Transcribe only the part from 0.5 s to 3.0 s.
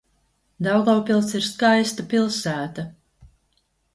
Daugavpils ir skaista pilsēta.